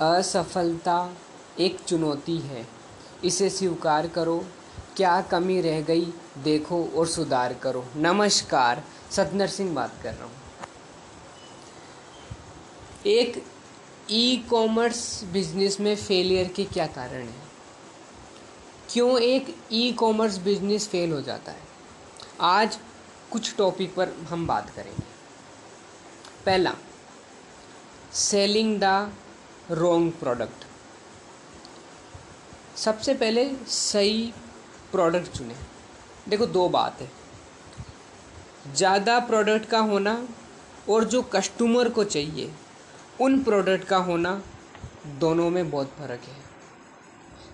असफलता 0.00 1.16
एक 1.60 1.80
चुनौती 1.80 2.38
है। 2.38 2.66
इसे 3.24 3.50
स्वीकार 3.50 4.08
करो। 4.08 4.46
क्या 4.96 5.20
कमी 5.20 5.60
रह 5.60 5.80
गई, 5.80 6.04
देखो 6.38 6.84
और 6.86 7.06
सुधार 7.06 7.54
करो। 7.54 7.84
नमस्कार। 7.96 8.84
सतनर 9.10 9.46
सिंह 9.46 9.74
बात 9.74 10.00
कर 10.02 10.14
रहा 10.14 10.24
हूँ। 10.24 10.32
एक 13.06 13.44
ई 14.10 14.36
कॉमर्स 14.50 15.24
बिज़नेस 15.24 15.80
में 15.80 15.96
फेलियर 15.96 16.48
के 16.48 16.64
क्या 16.64 16.86
कारण 16.86 17.22
हैं? 17.22 17.42
क्यों 18.90 19.20
एक 19.20 19.56
ई 19.72 19.92
कॉमर्स 19.92 20.38
बिज़नेस 20.38 20.88
फेल 20.88 21.12
हो 21.12 21.20
जाता 21.20 21.52
है? 21.52 21.62
आज 22.40 22.78
कुछ 23.30 23.54
टॉपिक 23.56 23.94
पर 23.94 24.08
हम 24.28 24.46
बात 24.46 24.70
करेंगे। 24.70 25.02
पहला 26.46 26.74
सेलिंग 28.12 28.80
द 28.80 29.12
रोंग 29.70 30.10
प्रोडक्ट 30.12 30.64
सबसे 32.76 33.12
पहले 33.14 33.44
सही 33.68 34.32
प्रोडक्ट 34.92 35.26
चुने। 35.28 35.54
देखो, 36.28 36.46
दो 36.46 36.68
बात 36.68 37.00
है। 37.00 37.10
ज़्यादा 38.74 39.18
प्रोडक्ट 39.20 39.68
का 39.68 39.78
होना 39.80 40.16
और 40.88 41.04
जो 41.04 41.22
कस्टमर 41.34 41.88
को 41.88 42.04
चाहिए, 42.06 42.50
उन 43.20 43.42
प्रोडक्ट 43.42 43.84
का 43.84 43.96
होना 43.98 44.32
दोनों 45.20 45.48
में 45.50 45.70
बहुत 45.70 45.94
फ़र्क 45.98 46.20
है। 46.20 46.36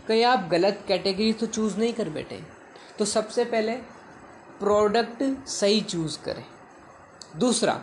कहीं 0.08 0.24
आप 0.24 0.48
गलत 0.50 0.84
कैटेगरी 0.88 1.32
तो 1.32 1.46
चूज़ 1.48 1.76
नहीं 1.78 1.92
कर 1.92 2.08
बैठे 2.10 2.42
तो 2.98 3.04
सबसे 3.04 3.44
पहले 3.44 3.72
प्रोडक्ट 4.60 5.22
सही 5.48 5.80
चूज़ 5.82 6.18
करें। 6.24 6.44
दूसरा 7.38 7.80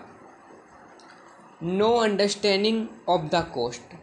no 1.64 1.96
understanding 1.98 2.86
of 3.10 3.22
the 3.26 3.46
cost 3.54 3.94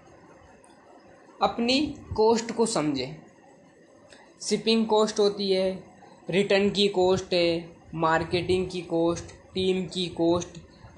अपनी 1.43 1.95
कोस्ट 2.17 2.53
को 2.53 2.67
समझें। 2.67 3.17
शिपिंग 4.41 4.87
कॉस्ट 4.87 5.19
होती 5.19 5.51
है 5.51 5.85
रिटर्न 6.31 6.71
की 6.71 6.89
कॉस्ट 6.89 7.35
है 7.35 7.77
मार्केटिंग 7.95 8.71
की 8.71 8.81
कॉस्ट 8.81 9.25
टीम 9.55 9.87
की 9.87 10.07
कॉस्ट 10.07 10.49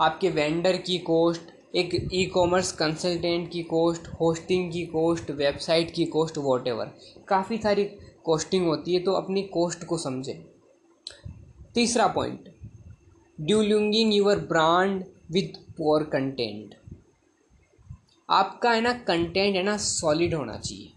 आपके 0.01 0.29
वेंडर 0.29 0.77
की 0.77 0.99
कॉस्ट 0.99 1.43
एक 1.75 2.09
ई 2.15 2.27
कॉमर्स 2.27 2.73
कंसल्टेंट 2.73 3.51
की 3.51 3.63
कॉस्ट 3.63 4.09
होस्टिंग 4.21 4.73
की 4.73 4.87
कॉस्ट 4.87 5.31
वेबसाइट 5.31 5.91
की 5.91 6.05
कॉस्ट 6.05 6.39
वॉट 6.39 6.65
काफ़ी 7.29 7.59
सारी 7.59 7.85
कॉस्टिंग 8.25 8.67
होती 8.67 8.95
है 8.95 9.01
तो 9.01 9.13
अपनी 9.13 9.43
कॉस्ट 9.43 9.85
को 9.85 9.99
समझें। 9.99 10.45
तीसरा 11.75 12.07
point 12.07 12.49
diluting 13.41 14.15
your 14.15 14.37
brand 14.37 15.05
with 15.31 15.73
poor 15.73 16.03
content 16.03 16.75
आपका 18.33 18.71
है 18.71 18.81
ना 18.81 18.93
कंटेंट 19.07 19.55
है 19.57 19.63
ना 19.63 19.77
सॉलिड 19.79 20.35
होना 20.35 20.57
चाहिए। 20.59 20.93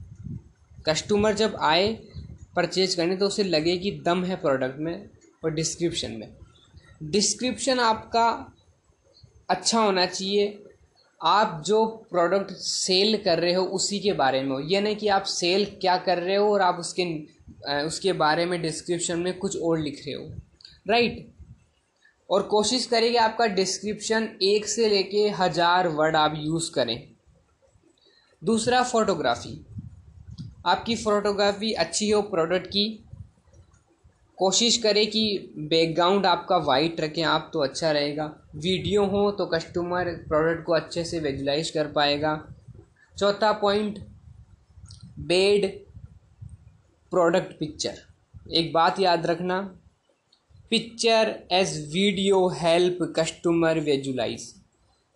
कस्टमर 0.86 1.34
जब 1.36 1.56
आए 1.62 1.94
परचेज 2.56 2.96
करने 2.96 3.16
तो 3.16 3.28
उसे 3.28 3.44
लगे 3.44 3.78
कि 3.78 3.92
दम 4.06 4.24
है 4.24 4.36
प्रोडक्ट 4.38 4.80
में 4.80 5.10
और 5.44 5.54
डिस्क्रिप्शन 5.54 6.12
में। 6.12 6.30
डिस्क्रिप्शन 7.04 7.80
आपका 7.80 8.28
अच्छा 9.50 9.80
होना 9.80 10.06
चाहिए। 10.06 10.62
आप 11.22 11.62
जो 11.66 11.86
प्रोडक्ट 12.12 12.52
सेल 12.52 13.18
कर 13.18 13.40
रहे 13.40 13.54
हो, 13.54 13.64
उसी 13.66 14.00
के 14.00 14.14
बारे 14.14 14.42
में 14.42 14.50
हो। 14.50 14.60
यह 14.62 14.82
नहीं 14.82 14.96
कि 14.96 15.08
आप 15.08 15.24
सेल 15.24 15.66
क्या 15.82 15.98
कर 16.00 16.20
रहे 16.20 16.36
हो 16.36 16.52
और 16.54 16.62
आप 16.62 16.80
उसके 16.80 17.04
उसके 17.86 18.14
बारे 18.14 18.46
में 18.46 18.62
डिस्क्रिप्शन 18.62 19.20
में 19.20 19.38
कुछ 19.38 19.58
और 19.58 19.80
लिख 19.80 20.02
रहे 20.06 20.16
हो। 20.16 20.24
राइट 20.90 21.28
और 22.30 22.44
कोशिश 22.44 22.86
करें 22.86 23.10
कि 23.12 23.18
आपका 23.18 23.46
डिस्क्रिप्शन 23.56 24.30
एक 24.44 24.66
से 24.68 24.90
लेके 24.90 25.28
हज़ार 25.40 25.88
वर्ड 25.90 26.16
आप 26.16 26.34
यूज़ 26.38 26.72
करें। 26.72 26.98
दूसरा 28.42 28.82
फ़ोटोग्राफ़ी। 28.84 29.58
आपकी 30.66 30.96
फ़ोटोग्राफ़ी 30.96 31.72
अच्छी 31.74 32.10
हो 32.10 32.22
प्रोडक्ट 32.24 32.68
की, 32.68 32.88
कोशिश 34.38 34.78
करें 34.78 35.06
कि 35.08 35.54
बैकग्राउंड 35.60 36.26
आपका 36.26 36.58
वाइट 36.58 37.00
रखें, 37.02 37.24
आप 37.24 37.50
तो 37.54 37.60
अच्छा 37.60 37.92
रहेगा। 37.92 38.26
वीडियो 38.58 39.06
हो 39.06 39.30
तो 39.32 39.46
कस्टमर 39.46 40.12
प्रोडक्ट 40.28 40.66
को 40.66 40.74
अच्छे 40.74 41.04
से 41.04 41.20
विजुलाइज 41.20 41.70
कर 41.70 41.88
पाएगा। 41.88 42.36
चौथा 43.16 43.52
पॉइंट 43.54 44.00
बेड 45.22 45.66
प्रोडक्ट 47.12 47.58
पिक्चर 47.60 48.02
एक 48.54 48.72
बात 48.74 49.00
याद 49.00 49.26
रखना 49.26 49.60
picture 50.72 51.34
as 51.52 51.78
video 51.94 52.48
help 52.56 52.98
customer 53.18 53.80
visualize 53.82 54.54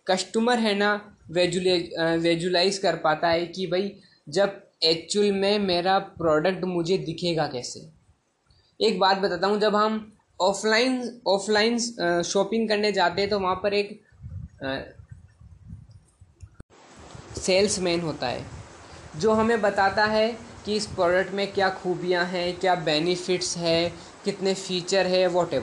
customer 0.06 0.58
है 0.58 0.74
ना 0.74 0.94
वेजुलाइज 1.30 2.78
कर 2.78 2.96
पाता 2.96 3.28
है 3.28 3.46
कि 3.46 3.66
भाई, 3.66 3.92
जब 4.26 4.60
एक्चुअल 4.84 5.32
में 5.32 5.58
मेरा 5.58 5.98
प्रोडक्ट 5.98 6.64
मुझे 6.66 6.98
दिखेगा 6.98 7.46
कैसे? 7.46 7.80
एक 8.80 8.98
बात 8.98 9.18
बताता 9.18 9.46
हूँ, 9.46 9.58
जब 9.60 9.76
हम 9.76 10.12
ऑफलाइन 10.40 11.20
ऑफलाइन 11.28 11.78
शॉपिंग 12.24 12.68
करने 12.68 12.92
जाते 12.92 13.20
हैं 13.20 13.30
तो 13.30 13.38
वहाँ 13.40 13.54
पर 13.54 13.74
एक 13.74 14.00
सेल्समैन 17.36 18.00
होता 18.00 18.26
है, 18.26 18.44
जो 19.16 19.32
हमें 19.32 19.60
बताता 19.60 20.04
है 20.06 20.30
कि 20.64 20.76
इस 20.76 20.86
प्रोडक्ट 20.86 21.32
में 21.34 21.46
क्या 21.52 21.68
खूबियाँ 21.72 22.24
हैं, 22.26 22.58
क्या 22.58 22.74
बेनिफिट्स 22.74 23.56
है, 23.56 23.92
कितने 24.24 24.54
फीचर 24.54 25.06
है 25.06 25.26
वॉट 25.28 25.54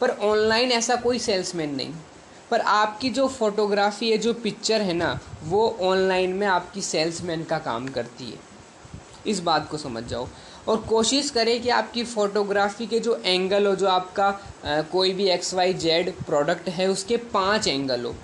पर 0.00 0.10
ऑनलाइन 0.24 0.72
ऐसा 0.72 0.96
कोई 0.96 1.18
सेल्समैन 1.18 1.74
नहीं। 1.74 1.92
पर 2.50 2.60
आपकी 2.60 3.10
जो 3.10 3.26
फ़ोटोग्राफ़ी 3.28 4.10
है 4.10 4.18
जो 4.18 4.32
पिक्चर 4.34 4.82
है 4.82 4.92
ना 4.92 5.18
वो 5.44 5.68
ऑनलाइन 5.82 6.32
में 6.32 6.46
आपकी 6.48 6.80
सेल्समैन 6.82 7.44
का 7.44 7.58
काम 7.60 7.88
करती 7.88 8.30
है। 8.30 8.38
इस 9.26 9.40
बात 9.40 9.68
को 9.70 9.78
समझ 9.78 10.02
जाओ। 10.04 10.26
और 10.68 10.76
कोशिश 10.88 11.30
करें 11.30 11.60
कि 11.62 11.68
आपकी 11.70 12.04
फ़ोटोग्राफ़ी 12.04 12.86
के 12.86 12.98
जो 13.00 13.14
एंगल 13.16 13.66
हो 13.66 13.74
जो 13.74 13.86
आपका 13.88 14.26
आ, 14.26 14.80
कोई 14.82 15.12
भी 15.12 15.28
एक्स 15.30 15.52
वाई 15.54 15.74
जेड 15.76 16.12
प्रोडक्ट 16.26 16.68
है 16.68 16.88
उसके 16.88 17.16
पाँच 17.32 17.68
एंगल 17.68 18.04
हो। 18.04 18.14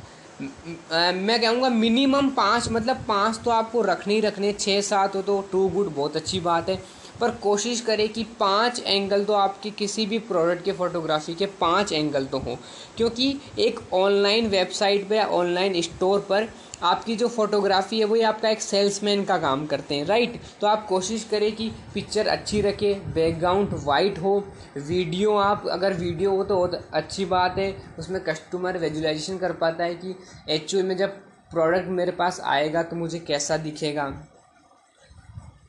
मैं 0.41 1.41
कहूँगा 1.43 1.69
मिनिमम 1.69 2.29
पाँच 2.31 2.69
मतलब 2.73 3.05
पाँच 3.09 3.41
तो 3.45 3.51
आपको 3.51 3.83
रखने 3.83 4.15
ही 4.15 4.21
रखने 4.21 4.53
छः 4.53 4.81
सात 4.81 5.15
हो 5.17 5.23
तो 5.23 5.41
टू 5.53 5.67
गुड 5.69 5.95
बहुत 5.95 6.17
अच्छी 6.17 6.41
बात 6.41 6.69
है। 6.69 6.77
पर 7.21 7.31
कोशिश 7.43 7.81
करें 7.81 8.09
कि 8.09 8.25
पाँच 8.41 8.81
एंगल 8.81 9.25
तो 9.25 9.33
आपके 9.33 9.71
किसी 9.71 10.07
भी 10.07 10.19
प्रोडक्ट 10.19 10.65
के 10.65 10.73
फ़ोटोग्राफी 10.73 11.35
के 11.35 11.47
पाँच 11.61 11.93
एंगल 11.93 12.25
तो 12.25 12.39
हों। 12.39 12.57
क्योंकि 12.97 13.37
एक 13.59 13.81
ऑनलाइन 13.95 14.49
वेबसाइट 14.49 15.09
पे 15.09 15.17
या 15.17 15.27
ऑनलाइन 15.27 15.81
स्टोर 15.83 16.27
पर 16.29 16.49
आपकी 16.83 17.15
जो 17.17 17.29
फोटोग्राफी 17.29 17.99
है 17.99 18.05
वही 18.05 18.23
आपका 18.23 18.49
एक 18.49 18.61
सेल्समैन 18.63 19.25
का 19.25 19.37
काम 19.39 19.65
करते 19.67 19.95
हैं 19.95 20.05
राइट 20.07 20.41
तो 20.61 20.67
आप 20.67 20.87
कोशिश 20.87 21.25
करें 21.25 21.51
कि 21.57 21.71
पिक्चर 21.95 22.27
अच्छी 22.27 22.61
रखे 22.61 22.93
बैकग्राउंड 23.15 23.75
वाइट 23.85 24.19
हो 24.19 24.37
वीडियो 24.79 25.37
आप, 25.37 25.67
अगर 25.67 25.93
वीडियो 25.93 26.31
हो 26.31 26.45
तो 26.45 26.57
बहुत 26.57 26.89
अच्छी 26.93 27.25
बात 27.25 27.59
है। 27.59 27.75
उसमें 27.99 28.21
कस्टमर 28.25 28.79
विजुलाइजेशन 28.79 29.39
कर 29.39 29.53
पाता 29.53 29.85
है 29.85 29.95
कि 29.95 30.15
एक्चुअल 30.49 30.85
में 30.85 30.97
जब 30.97 31.17
प्रोडक्ट 31.51 31.89
मेरे 31.91 32.13
पास 32.13 32.41
आएगा 32.45 32.83
तो 32.83 32.97
मुझे 32.97 33.19
कैसा 33.19 33.57
दिखेगा। 33.57 34.05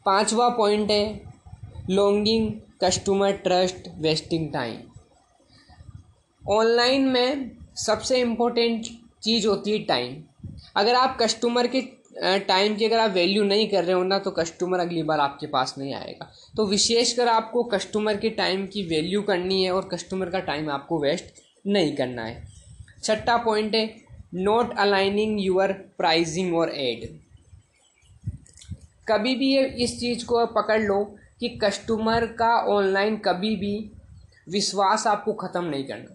पांचवा 0.06 0.50
पॉइंट 0.50 0.92
है 0.92 1.06
longing 1.90 2.52
customer 2.82 3.32
trust 3.44 3.88
wasting 3.98 4.52
time 4.54 4.80
online 6.42 7.08
में 7.08 7.52
सबसे 7.78 8.20
इम्पोर्टेंट 8.22 8.88
चीज़ 9.24 9.48
होती 9.48 9.72
है 9.72 9.84
टाइम 9.86 10.16
अगर 10.76 10.96
आप 10.96 11.18
कस्टमर 11.22 11.68
के 11.68 11.82
टाइम 12.48 12.76
की 12.76 12.86
अगर 12.86 13.00
आप 13.00 13.12
वैल्यू 13.12 13.44
नहीं 13.44 13.68
कर 13.70 13.84
रहे 13.84 13.96
हो 13.96 14.04
ना 14.04 14.18
तो 14.20 14.32
कस्टमर 14.32 14.80
अगली 14.80 15.04
बार 15.04 15.20
आपके 15.20 15.48
पास 15.48 15.74
नहीं 15.78 15.94
आएगा. 15.94 16.32
तो 16.56 16.66
विशेषकर 16.68 17.28
आपको 17.28 17.64
कस्टमर 17.64 18.18
के 18.18 18.30
टाइम 18.30 18.66
की 18.68 18.84
वैल्यू 18.88 19.22
करनी 19.22 19.64
है 19.64 19.72
और 19.72 19.88
कस्टमर 19.92 20.30
का 20.30 20.40
टाइम 20.40 20.70
आपको 20.70 21.00
वेस्ट 21.02 21.42
नहीं 21.66 21.96
करना 21.96 22.24
है. 22.24 22.48
छठा 23.04 23.38
पॉइंट 23.38 23.76
है 23.76 23.86
नॉट 24.34 24.78
अलाइनिंग 24.78 25.40
यूर 25.42 25.74
प्राइजिंग 25.98 26.56
और 26.56 26.74
एड 26.76 27.08
कभी 29.08 29.36
भी 29.36 29.54
ये, 29.56 29.66
इस 29.66 30.00
चीज़ 30.00 30.26
को 30.26 30.46
पकड़ 30.46 30.82
लो 30.82 31.00
कि 31.42 31.50
कस्टमर 31.64 32.26
का 32.40 32.56
ऑनलाइन 32.70 33.18
कभी 33.18 33.56
भी 33.56 33.76
विश्वास 34.50 35.08
आपको 35.08 35.34
ख़त्म 35.36 35.64
नहीं 35.64 35.84
करना। 35.84 36.14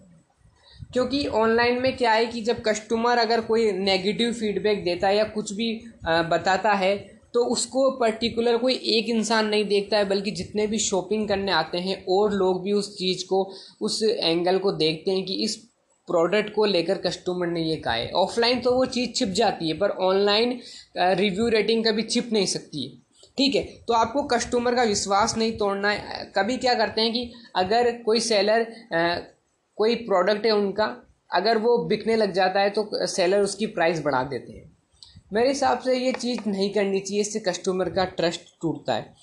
क्योंकि 0.93 1.25
ऑनलाइन 1.27 1.81
में 1.81 1.95
क्या 1.97 2.11
है 2.11 2.25
कि 2.25 2.41
जब 2.41 2.61
कस्टमर 2.61 3.17
अगर 3.17 3.41
कोई 3.41 3.71
नेगेटिव 3.71 4.33
फीडबैक 4.33 4.83
देता 4.83 5.07
है 5.07 5.15
या 5.17 5.23
कुछ 5.29 5.53
भी 5.53 5.73
बताता 6.05 6.73
है 6.73 6.95
तो 7.33 7.43
उसको 7.45 7.89
पर्टिकुलर 7.91 8.57
कोई 8.57 8.73
एक 8.87 9.07
इंसान 9.09 9.47
नहीं 9.47 9.65
देखता 9.65 9.97
है, 9.97 10.05
बल्कि 10.09 10.31
जितने 10.31 10.65
भी 10.67 10.79
शॉपिंग 10.79 11.27
करने 11.27 11.51
आते 11.51 11.77
हैं, 11.77 12.03
और 12.05 12.33
लोग 12.33 12.61
भी 12.63 12.71
उस 12.71 12.93
चीज़ 12.97 13.25
को, 13.25 13.43
उस 13.81 14.01
एंगल 14.03 14.57
को 14.59 14.71
देखते 14.71 15.11
हैं 15.11 15.23
कि 15.25 15.33
इस 15.43 15.55
प्रोडक्ट 16.07 16.53
को 16.55 16.65
लेकर 16.65 16.97
कस्टमर 16.97 17.47
ने 17.47 17.61
ये 17.61 17.75
कहा 17.75 17.93
है। 17.93 18.11
ऑफलाइन 18.15 18.59
तो 18.61 18.71
वो 18.71 18.85
चीज़ 18.87 19.11
छिप 19.11 19.29
जाती 19.29 19.67
है, 19.67 19.77
पर 19.77 19.89
ऑनलाइन 19.89 20.59
रिव्यू 20.97 21.47
रेटिंग 21.47 21.85
कभी 21.85 22.03
छिप 22.03 22.29
नहीं 22.33 22.45
सकती 22.45 22.83
है। 22.83 22.91
ठीक 23.37 23.55
है 23.55 23.63
तो 23.87 23.93
आपको 23.93 24.23
कस्टमर 24.27 24.75
का 24.75 24.83
विश्वास 24.83 25.37
नहीं 25.37 25.51
तोड़ना 25.57 25.89
है। 25.89 26.31
कभी 26.35 26.57
क्या 26.57 26.73
करते 26.73 27.01
हैं 27.01 27.13
कि 27.13 27.31
अगर 27.55 27.91
कोई 28.03 28.19
सेलर 28.21 28.65
कोई 29.77 29.95
प्रोडक्ट 29.97 30.45
है 30.45 30.51
उनका, 30.51 30.85
अगर 31.31 31.57
वो 31.57 31.77
बिकने 31.85 32.15
लग 32.15 32.33
जाता 32.33 32.59
है 32.59 32.69
तो 32.69 33.07
सेलर 33.07 33.41
उसकी 33.41 33.65
प्राइस 33.67 34.01
बढ़ा 34.01 34.23
देते 34.23 34.53
हैं। 34.53 34.71
मेरे 35.33 35.47
हिसाब 35.47 35.79
से 35.79 35.97
ये 35.97 36.11
चीज़ 36.13 36.49
नहीं 36.49 36.69
करनी 36.73 36.99
चाहिए, 36.99 37.21
इससे 37.21 37.39
कस्टमर 37.41 37.89
का 37.89 38.05
ट्रस्ट 38.07 38.41
टूटता 38.61 38.93
है। 38.93 39.13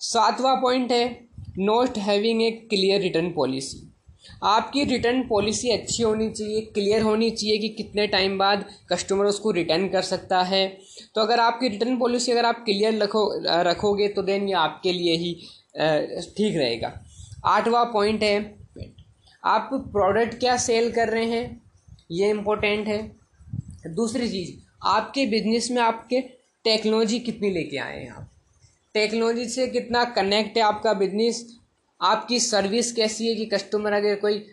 सातवां 0.00 0.56
पॉइंट 0.56 0.92
है 0.92 1.28
not 1.58 1.98
having 1.98 2.42
a 2.42 2.50
clear 2.70 3.00
return 3.00 3.30
policy 3.32 3.82
आपकी 4.42 4.84
रिटर्न 4.84 5.22
पॉलिसी 5.28 5.70
अच्छी 5.70 6.02
होनी 6.02 6.28
चाहिए 6.30 6.60
क्लियर 6.74 7.02
होनी 7.02 7.30
चाहिए 7.30 7.58
कि 7.58 7.68
कितने 7.68 8.06
टाइम 8.06 8.36
बाद 8.38 8.64
कस्टमर 8.90 9.24
उसको 9.24 9.50
रिटर्न 9.50 9.88
कर 9.88 10.02
सकता 10.02 10.42
है। 10.42 10.66
तो 11.14 11.20
अगर 11.20 11.40
आपकी 11.40 11.68
रिटर्न 11.68 11.96
पॉलिसी 11.98 12.32
अगर 12.32 12.44
आप 12.44 12.64
क्लियर 12.64 13.02
रखो, 13.02 13.30
रखोगे 13.62 14.08
तो 14.08 14.22
देन 14.22 14.48
ये 14.48 14.54
आपके 14.54 14.92
लिए 14.92 15.16
ही 15.16 15.32
ठीक 16.36 16.56
रहेगा। 16.56 16.92
आठवां 17.44 17.84
पॉइंट 17.84 18.22
है, 18.22 18.54
आप 19.44 19.70
प्रोडक्ट 19.72 20.38
क्या 20.38 20.56
सेल 20.56 20.90
कर 20.92 21.08
रहे 21.08 21.24
हैं? 21.24 21.62
ये 22.10 22.30
इम्पोर्टेंट 22.30 22.86
है। 22.88 23.94
दूसरी 23.94 24.28
चीज़, 24.28 24.52
आपके 24.84 25.26
बिज़नेस 25.26 25.70
में 25.70 25.82
आपके 25.82 26.20
टेक्नोलॉजी 26.64 27.18
कितनी 27.18 27.50
लेके 27.50 27.76
आए 27.76 28.00
हैं 28.00 28.10
आप? 28.10 28.28
टेक्नोलॉजी 28.94 29.48
से 29.48 29.66
कितना 29.66 30.04
कनेक्ट 30.04 30.56
है 30.56 30.62
आपका 30.62 30.92
बिज़नेस 30.92 31.44
आपकी 32.00 32.38
सर्विस 32.40 32.92
कैसी 32.92 33.28
है 33.28 33.34
कि 33.34 33.46
कस्टमर 33.46 33.92
अगर 33.92 34.14
कोई 34.16 34.44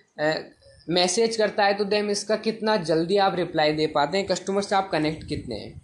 मैसेज 0.90 1.36
करता 1.38 1.66
है 1.66 1.74
तो 1.74 1.84
देम 1.86 2.10
इसका 2.10 2.36
कितना 2.38 2.76
जल्दी 2.78 3.18
आप 3.18 3.36
रिप्लाई 3.36 3.74
दे 3.74 3.88
पाते 3.88 4.18
हैं? 4.18 4.28
कस्टमर 4.28 4.62
से 4.62 4.76
आप 4.76 4.90
कनेक्ट 4.92 5.28
कितने 5.28 5.56
हैं? 5.56 5.82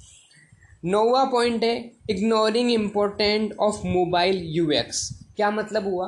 नौवा 0.86 1.24
पॉइंट 1.26 1.64
है 1.64 1.76
ignoring 2.10 2.72
important 2.72 3.54
of 3.60 3.86
mobile 3.88 4.42
UX 4.48 5.10
क्या 5.36 5.52
मतलब 5.52 5.88
हुआ? 5.88 6.08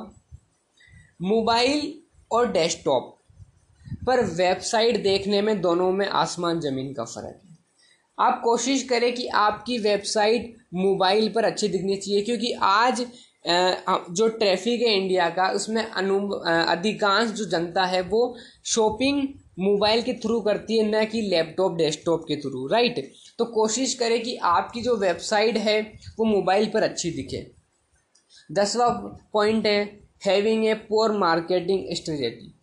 मोबाइल 1.21 1.93
और 2.31 2.51
डेस्कटॉप 2.51 3.17
पर 4.07 4.23
वेबसाइट 4.25 5.01
देखने 5.03 5.41
में 5.41 5.59
दोनों 5.61 5.91
में 5.91 6.07
आसमान 6.07 6.59
ज़मीन 6.59 6.93
का 6.93 7.03
फ़र्क 7.05 7.25
है। 7.25 7.57
आप 8.17 8.41
कोशिश 8.43 8.83
करें 8.83 9.13
कि 9.13 9.27
आपकी 9.27 9.77
वेबसाइट 9.79 10.55
मोबाइल 10.73 11.29
पर 11.29 11.45
अच्छी 11.45 11.67
दिखनी 11.67 11.95
चाहिए, 11.97 12.21
क्योंकि 12.21 12.51
आज 12.53 13.05
जो 13.45 14.27
ट्रैफ़िक 14.29 14.81
है 14.81 14.93
इंडिया 14.95 15.29
का, 15.29 15.47
उसमें 15.49 15.83
अनु 15.83 16.27
अधिकांश 16.29 17.29
जो 17.29 17.45
जनता 17.49 17.85
है 17.85 18.01
वो 18.01 18.35
शॉपिंग 18.65 19.27
मोबाइल 19.59 20.01
के 20.01 20.13
थ्रू 20.13 20.39
करती 20.41 20.77
है, 20.77 20.83
न 20.85 21.05
कि 21.05 21.21
लैपटॉप, 21.21 21.75
डेस्कटॉप 21.77 22.23
के 22.27 22.35
थ्रू, 22.35 22.67
राइट? 22.67 23.11
तो 23.39 23.45
कोशिश 23.45 23.93
करें 23.93 24.21
कि 24.23 24.35
आपकी 24.35 24.81
जो 24.81 24.95
वेबसाइट 24.97 25.57
है, 25.57 25.81
वो 26.19 26.25
मोबाइल 26.25 26.69
पर 26.69 26.83
अच्छी 26.83 27.11
दिखे। 27.11 27.45
दसवा 28.51 28.87
पॉइंट 29.33 29.65
है, 29.67 29.83
having 30.25 30.65
a 30.65 30.73
poor 30.73 31.11
marketing 31.17 31.95
strategy. 31.95 32.53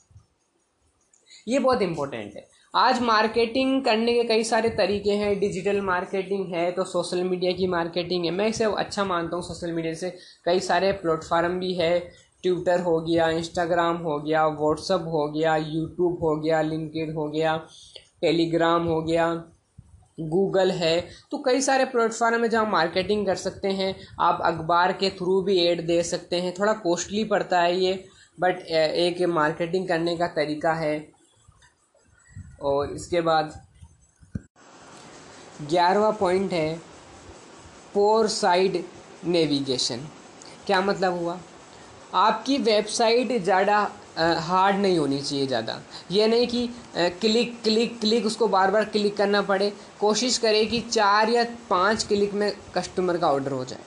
ये 1.49 1.59
बहुत 1.59 1.83
इंपॉर्टेंट 1.83 2.35
है। 2.37 2.47
आज 2.79 3.01
मार्केटिंग 3.03 3.83
करने 3.85 4.13
के 4.15 4.23
कई 4.25 4.43
सारे 4.45 4.69
तरीके 4.71 5.13
हैं। 5.13 5.39
डिजिटल 5.41 5.81
मार्केटिंग 5.81 6.55
है 6.55 6.71
तो 6.73 6.85
सोशल 6.85 7.23
मीडिया 7.25 7.53
की 7.53 7.67
मार्केटिंग 7.67 8.25
है। 8.25 8.31
मैं 8.31 8.47
इसे 8.49 8.65
अच्छा 8.79 9.05
मानता 9.05 9.37
हूँ 9.37 9.45
सोशल 9.45 9.73
मीडिया 9.73 9.95
से। 9.95 10.11
कई 10.45 10.61
सारे 10.61 10.93
प्लेटफार्म 11.01 11.59
भी 11.61 11.73
है। 11.75 11.99
ट्विटर 12.43 12.81
हो 12.81 12.99
गया 13.01 13.29
इंस्टाग्राम 13.31 13.97
हो 13.97 14.19
गया 14.19 14.47
व्हाट्सअप 14.49 15.09
हो 15.09 15.27
गया 15.29 15.57
यूट्यूब 15.57 16.23
हो 16.23 16.37
गया 16.37 16.63
लिंकड 16.63 17.15
हो 17.15 17.29
गया 17.29 17.57
टेलीग्राम 18.23 18.85
हो 18.85 19.01
गया 19.03 19.27
गूगल 20.29 20.71
है। 20.73 21.01
तो 21.31 21.43
कई 21.43 21.61
सारे 21.61 21.85
प्लेटफार्म 21.87 22.43
है 22.43 22.49
जहाँ 22.49 22.71
मार्केटिंग 22.71 23.27
कर 23.27 23.37
सकते 23.39 23.69
हैं। 23.73 23.95
आप 24.21 24.43
अखबार 24.45 24.93
के 24.93 25.11
थ्रू 25.19 25.41
भी 25.43 25.61
एड 25.67 25.87
दे 25.87 26.03
सकते 26.05 26.37
हैं। 26.37 26.55
थोड़ा 26.61 26.73
कॉस्टली 26.81 27.25
पड़ता 27.27 27.61
है 27.61 27.77
ये 27.77 28.03
बट 28.39 28.67
एक 28.71 29.23
मार्केटिंग 29.35 29.89
करने 29.89 30.17
का 30.17 30.27
तरीका 30.35 30.73
है। 30.77 30.97
और 32.61 32.93
इसके 32.93 33.21
बाद 33.21 33.53
ग्यारहवा 35.63 36.11
पॉइंट 36.13 36.53
है 36.53 36.75
पोर 37.95 38.29
साइड 38.29 38.83
नेविगेशन 39.27 40.07
क्या 40.67 40.81
मतलब 40.81 41.19
हुआ? 41.19 41.39
आपकी 42.17 42.57
वेबसाइट 42.59 43.33
ज़्यादा 43.43 43.79
हार्ड 44.19 44.77
नहीं 44.77 44.99
होनी 44.99 45.21
चाहिए 45.21 45.47
ज़्यादा। 45.47 45.79
ये 46.11 46.27
नहीं 46.27 46.47
कि 46.47 46.67
क्लिक 47.21 47.61
क्लिक 47.63 47.99
क्लिक 48.01 48.27
उसको 48.27 48.47
बार 48.49 48.71
बार 48.71 48.85
क्लिक 48.87 49.17
करना 49.17 49.43
पड़े। 49.43 49.73
कोशिश 50.01 50.39
करें 50.39 50.67
कि 50.69 50.81
चार 50.81 51.31
या 51.31 51.45
पाँच 51.71 52.05
क्लिक 52.07 52.35
में 52.35 52.53
कस्टमर 52.75 53.19
का 53.19 53.31
ऑर्डर 53.33 53.53
हो 53.53 53.65
जाए। 53.65 53.81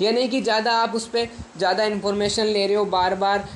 ये 0.00 0.12
नहीं 0.12 0.28
कि 0.28 0.40
ज़्यादा 0.40 0.72
आप 0.78 0.94
उस 0.94 1.06
पर 1.08 1.28
ज़्यादा 1.58 1.84
इन्फॉर्मेशन 1.84 2.46
ले 2.46 2.66
रहे 2.66 2.76
हो 2.76 2.84
बार 2.86 3.14
बार 3.16 3.48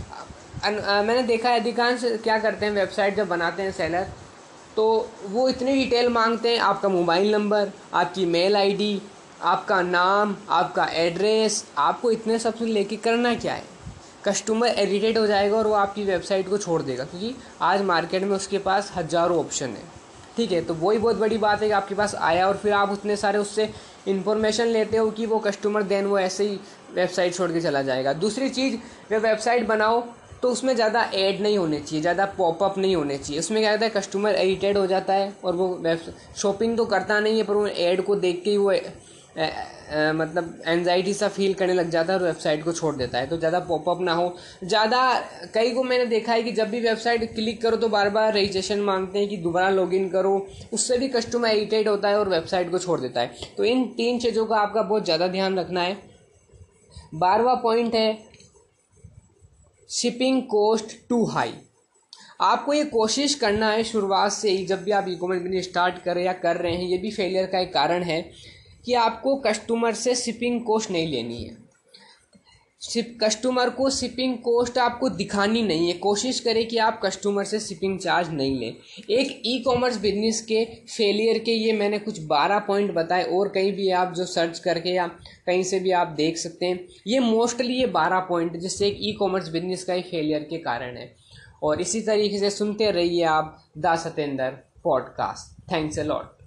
मैंने 0.65 1.23
देखा 1.23 1.51
है 1.51 1.61
अधिकांश 1.61 2.01
क्या 2.25 2.39
करते 2.39 2.67
हैं 2.67 2.73
वेबसाइट 2.73 3.17
जब 3.17 3.29
बनाते 3.29 3.63
हैं 3.63 3.73
सेलर 3.73 4.07
तो 4.77 5.09
वो 5.25 5.49
इतनी 5.49 5.75
डिटेल 5.75 6.09
मांगते 6.09 6.49
हैं, 6.49 6.59
आपका 6.61 6.89
मोबाइल 6.89 7.33
नंबर 7.33 7.71
आपकी 7.95 8.25
मेल 8.27 8.57
आईडी 8.57 9.01
आपका 9.43 9.81
नाम, 9.83 10.35
आपका 10.51 10.85
एड्रेस 10.87 11.65
आपको 11.79 12.11
इतने 12.11 12.39
सबसे 12.39 12.67
लेके 12.67 12.97
करना 12.99 13.35
क्या 13.35 13.55
है? 13.55 13.65
कस्टमर 14.25 14.69
एडिटेड 14.69 15.19
हो 15.19 15.27
जाएगा 15.27 15.57
और 15.59 15.67
वो 15.67 15.75
आपकी 15.75 16.05
वेबसाइट 16.05 16.49
को 16.49 16.59
छोड़ 16.59 16.81
देगा, 16.83 17.05
क्योंकि 17.05 17.35
आज 17.63 17.83
मार्केट 17.83 18.23
में 18.23 18.37
उसके 18.37 18.59
पास 18.61 18.93
हज़ारों 18.97 19.39
ऑप्शन 19.39 19.69
है। 19.69 19.91
ठीक 20.37 20.53
है 20.53 20.61
तो 20.65 20.75
वही 20.75 20.99
बहुत 20.99 21.17
बड़ी 21.17 21.39
बात 21.39 21.63
है 21.63 21.69
कि 21.69 21.73
आपके 21.75 21.95
पास 21.95 22.15
आया 22.17 22.47
और 22.49 22.57
फिर 22.57 22.73
आप 22.73 22.91
उतने 22.91 23.17
सारे 23.17 23.39
उससे 23.39 23.69
इन्फॉर्मेशन 24.09 24.67
लेते 24.67 24.97
हो 24.97 25.11
कि 25.11 25.27
वो 25.27 25.39
कस्टमर 25.39 25.83
देन 25.85 26.07
वो 26.07 26.19
ऐसे 26.19 26.45
ही 26.45 26.59
वेबसाइट 26.95 27.35
छोड़ 27.35 27.51
के 27.53 27.61
चला 27.61 27.83
जाएगा। 27.83 28.13
दूसरी 28.15 28.49
चीज़, 28.51 28.77
वे 29.11 29.19
वेबसाइट 29.19 29.67
बनाओ 29.67 30.01
तो 30.43 30.51
उसमें 30.51 30.75
ज़्यादा 30.75 31.03
ऐड 31.15 31.41
नहीं 31.41 31.59
होने 31.59 31.79
चाहिए 31.81 32.01
ज़्यादा 32.01 32.25
पॉपअप 32.39 32.79
नहीं 32.79 32.97
होने 32.97 33.17
चाहिए। 33.19 33.39
उसमें 33.41 33.61
क्या 33.63 33.71
होता 33.71 33.85
है 33.85 33.91
कस्टमर 33.93 34.35
एडिटेड 34.37 34.79
हो 34.79 34.87
जाता 34.87 35.15
है 35.15 35.33
और 35.45 35.57
वो 35.57 35.97
शॉपिंग 36.37 36.77
तो 36.77 36.85
करता 36.87 37.21
नहीं 37.21 37.39
है 37.39 37.45
पर 37.45 37.55
वो 37.55 37.67
ऐड 37.67 38.03
को 38.05 38.17
देख 38.17 38.43
के 38.45 38.51
ही 38.51 38.57
वो 38.57 38.71
ए, 38.73 38.83
ए, 39.35 40.13
मतलब 40.13 40.63
एनजाइटी 40.69 41.13
सा 41.15 41.29
फील 41.29 41.55
करने 41.55 41.75
लग 41.75 41.91
जाता 41.91 42.13
है 42.13 42.19
और 42.19 42.25
वेबसाइट 42.25 42.65
को 42.65 42.73
छोड़ 42.73 42.95
देता 42.97 43.19
है। 43.19 43.27
तो 43.27 43.37
ज़्यादा 43.39 43.59
पॉपअप 43.61 44.01
ना 44.01 44.13
हो। 44.13 44.35
ज़्यादा 44.65 45.01
कई 45.55 45.71
को 45.71 45.83
मैंने 45.85 46.07
देखा 46.07 46.33
है 46.33 46.43
कि 46.43 46.53
जब 46.53 46.71
भी 46.71 46.81
वेबसाइट 46.81 47.35
क्लिक 47.35 47.61
करो 47.63 47.77
तो 47.77 47.89
बार 47.89 48.11
बार 48.11 48.33
रजिस्ट्रेशन 48.35 48.81
मांगते 48.83 49.19
हैं 49.19 49.29
कि 49.29 49.37
दोबारा 49.39 49.69
लॉगिन 49.71 50.09
करो। 50.09 50.35
उससे 50.73 50.99
भी 50.99 51.09
कस्टमर 51.11 51.49
एडिटेड 51.49 51.89
होता 51.89 52.09
है 52.09 52.19
और 52.19 52.29
वेबसाइट 52.29 52.71
को 52.71 52.79
छोड़ 52.79 53.01
देता 53.01 53.21
है। 53.21 53.55
तो 53.57 53.65
इन 53.65 53.85
तीन 53.97 54.19
चीज़ों 54.19 54.47
का 54.47 54.57
आपका 54.59 54.83
बहुत 54.83 55.05
ज़्यादा 55.05 55.29
ध्यान 55.29 55.59
रखना 55.59 55.83
है। 55.83 55.97
बारहवा 57.17 57.55
पॉइंट 57.63 57.95
है 57.95 58.32
शिपिंग 59.91 60.43
कॉस्ट 60.43 60.97
टू 61.09 61.25
हाई 61.25 61.53
आपको 62.41 62.73
ये 62.73 62.85
कोशिश 62.85 63.35
करना 63.35 63.71
है 63.71 63.85
शुरुआत 63.85 64.33
से 64.33 64.51
ही, 64.51 64.65
जब 64.67 64.83
भी 64.85 64.91
आप 64.91 65.09
ई 65.09 65.15
कॉमर्स 65.15 65.65
स्टार्ट 65.65 66.03
करें 66.03 66.25
या 66.25 66.33
कर 66.33 66.57
रहे 66.57 66.73
हैं, 66.73 66.89
ये 66.89 66.99
भी 66.99 67.11
फेलियर 67.11 67.47
का 67.47 67.59
एक 67.59 67.73
कारण 67.75 68.03
है 68.03 68.21
कि 68.85 68.95
आपको 68.95 69.37
कस्टमर 69.37 69.95
से 69.95 70.15
शिपिंग 70.15 70.61
कॉस्ट 70.65 70.91
नहीं 70.91 71.09
लेनी 71.09 71.43
है। 71.43 71.57
शिप 72.83 73.17
कस्टमर 73.23 73.71
को 73.71 73.89
शिपिंग 73.91 74.37
कॉस्ट 74.39 74.79
आपको 74.79 75.09
दिखानी 75.09 75.63
नहीं 75.63 75.87
है। 75.87 75.93
कोशिश 75.99 76.41
करें 76.41 76.67
कि 76.69 76.79
आप 76.79 77.01
कस्टमर 77.05 77.45
से 77.45 77.61
शिपिंग 77.61 77.99
चार्ज 77.99 78.31
नहीं 78.31 78.59
लें। 78.61 78.75
एक 79.11 79.43
ई 79.47 79.59
कॉमर्स 79.67 79.99
बिज़नेस 80.01 80.41
के 80.41 80.65
फेलियर 80.65 81.39
के 81.39 81.53
ये 81.53 81.73
मैंने 81.73 81.99
कुछ 81.99 82.21
बारह 82.25 82.59
पॉइंट 82.59 82.93
बताए, 82.95 83.23
और 83.23 83.49
कहीं 83.49 83.73
भी 83.73 83.89
आप 83.91 84.13
जो 84.15 84.25
सर्च 84.25 84.59
करके 84.59 84.91
या 84.91 85.07
कहीं 85.47 85.63
से 85.63 85.81
भी 85.81 85.91
आप 85.93 86.09
देख 86.09 86.37
सकते 86.37 86.67
हैं, 86.67 86.81
ये 87.07 87.21
मोस्टली 87.21 87.75
ये 87.75 87.87
बारह 87.93 88.21
पॉइंट 88.21 88.57
जिससे 88.57 88.87
एक 88.87 88.99
ई 89.01 89.13
कॉमर्स 89.13 89.49
बिज़नेस 89.49 89.85
का 89.85 89.93
ही 89.93 90.03
फेलियर 90.03 90.47
के 90.51 90.59
कारण 90.59 90.97
है। 90.97 91.11
और 91.63 91.81
इसी 91.81 92.01
तरीके 92.01 92.39
से 92.39 92.51
सुनते 92.51 92.91
रहिए 92.91 93.25
आप 93.25 93.59
the 93.79 93.97
Satendra 93.97 94.51
podcast 94.85 95.61
thanks 95.73 95.99
a 95.99 96.03
lot 96.03 96.42